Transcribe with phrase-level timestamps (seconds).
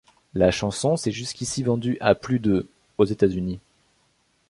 [0.33, 2.67] La chanson s'est jusqu'ici vendue à plus de
[2.97, 3.59] aux États-Unis.